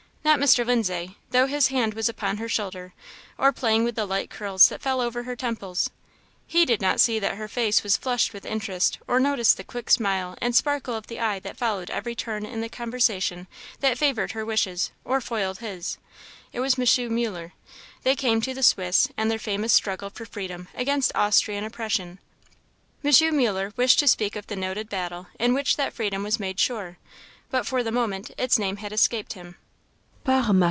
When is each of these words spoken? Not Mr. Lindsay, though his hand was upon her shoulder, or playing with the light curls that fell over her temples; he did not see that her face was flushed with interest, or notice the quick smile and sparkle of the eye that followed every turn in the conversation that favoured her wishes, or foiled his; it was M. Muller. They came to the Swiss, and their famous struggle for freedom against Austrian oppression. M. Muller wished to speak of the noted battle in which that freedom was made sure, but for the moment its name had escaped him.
Not 0.23 0.37
Mr. 0.39 0.63
Lindsay, 0.63 1.17
though 1.31 1.47
his 1.47 1.69
hand 1.69 1.95
was 1.95 2.07
upon 2.07 2.37
her 2.37 2.47
shoulder, 2.47 2.93
or 3.39 3.51
playing 3.51 3.83
with 3.83 3.95
the 3.95 4.05
light 4.05 4.29
curls 4.29 4.69
that 4.69 4.79
fell 4.81 5.01
over 5.01 5.23
her 5.23 5.35
temples; 5.35 5.89
he 6.45 6.63
did 6.63 6.79
not 6.79 7.01
see 7.01 7.17
that 7.17 7.37
her 7.37 7.47
face 7.47 7.81
was 7.81 7.97
flushed 7.97 8.31
with 8.31 8.45
interest, 8.45 8.99
or 9.07 9.19
notice 9.19 9.55
the 9.55 9.63
quick 9.63 9.89
smile 9.89 10.37
and 10.39 10.55
sparkle 10.55 10.93
of 10.93 11.07
the 11.07 11.19
eye 11.19 11.39
that 11.39 11.57
followed 11.57 11.89
every 11.89 12.13
turn 12.13 12.45
in 12.45 12.61
the 12.61 12.69
conversation 12.69 13.47
that 13.79 13.97
favoured 13.97 14.33
her 14.33 14.45
wishes, 14.45 14.91
or 15.03 15.21
foiled 15.21 15.57
his; 15.57 15.97
it 16.53 16.59
was 16.59 16.77
M. 16.77 17.15
Muller. 17.15 17.53
They 18.03 18.15
came 18.15 18.41
to 18.41 18.53
the 18.53 18.63
Swiss, 18.63 19.07
and 19.17 19.29
their 19.29 19.39
famous 19.39 19.73
struggle 19.73 20.11
for 20.11 20.27
freedom 20.27 20.67
against 20.75 21.11
Austrian 21.15 21.63
oppression. 21.63 22.19
M. 23.03 23.11
Muller 23.35 23.73
wished 23.75 23.97
to 23.99 24.07
speak 24.07 24.35
of 24.35 24.45
the 24.47 24.55
noted 24.55 24.87
battle 24.87 25.27
in 25.39 25.55
which 25.55 25.77
that 25.77 25.93
freedom 25.93 26.21
was 26.21 26.39
made 26.39 26.59
sure, 26.59 26.99
but 27.49 27.65
for 27.65 27.81
the 27.81 27.91
moment 27.91 28.29
its 28.37 28.59
name 28.59 28.77
had 28.77 28.93
escaped 28.93 29.33
him. 29.33 29.57